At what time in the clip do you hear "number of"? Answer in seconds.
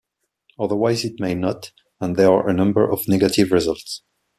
2.53-3.07